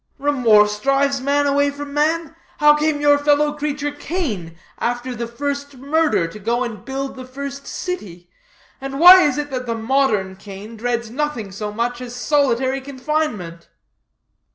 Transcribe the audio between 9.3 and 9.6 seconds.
it